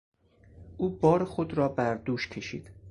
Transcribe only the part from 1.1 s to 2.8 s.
خود را بر دوش کشید.